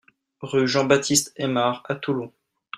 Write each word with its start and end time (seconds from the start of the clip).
Rue 0.41 0.67
Jean 0.67 0.85
Baptiste 0.85 1.31
Aimard 1.35 1.83
à 1.87 1.93
Toulon 1.93 2.33